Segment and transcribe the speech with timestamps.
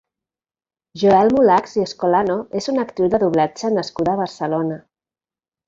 [1.01, 4.81] Joël Mulachs i Escolano és una actriu de doblatge nascuda a Barcelona.